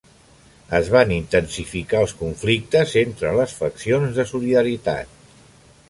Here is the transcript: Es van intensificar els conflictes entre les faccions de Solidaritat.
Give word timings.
Es 0.77 0.87
van 0.93 1.11
intensificar 1.15 2.01
els 2.05 2.15
conflictes 2.23 2.97
entre 3.05 3.35
les 3.41 3.55
faccions 3.61 4.19
de 4.19 4.27
Solidaritat. 4.35 5.15